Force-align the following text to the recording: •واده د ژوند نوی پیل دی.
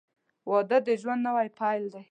•واده 0.49 0.77
د 0.87 0.89
ژوند 1.01 1.21
نوی 1.27 1.47
پیل 1.59 1.83
دی. 1.93 2.03